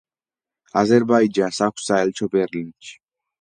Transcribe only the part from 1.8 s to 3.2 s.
საელჩო ბერლინში.